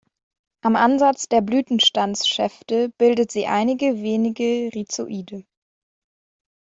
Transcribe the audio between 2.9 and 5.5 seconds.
bildet sie einige wenige Rhizoide.